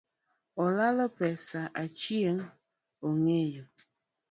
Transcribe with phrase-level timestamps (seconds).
[0.63, 2.41] Olalo pesa Achieng
[3.07, 3.63] ongeyo